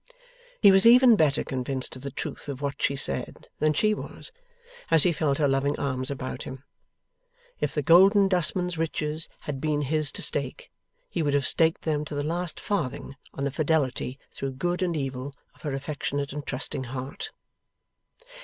[0.63, 4.31] He was even better convinced of the truth of what she said than she was,
[4.89, 6.63] as he felt her loving arms about him.
[7.59, 10.71] If the Golden Dustman's riches had been his to stake,
[11.07, 14.97] he would have staked them to the last farthing on the fidelity through good and
[14.97, 17.29] evil of her affectionate and trusting heart.